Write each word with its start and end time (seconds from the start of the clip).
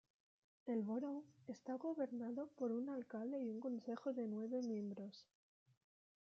El 0.65 0.81
borough 0.81 1.21
está 1.47 1.75
gobernado 1.75 2.47
por 2.57 2.71
un 2.71 2.89
alcalde 2.89 3.39
y 3.39 3.51
un 3.51 3.59
consejo 3.59 4.13
de 4.13 4.25
nueve 4.27 4.63
miembros. 4.63 5.27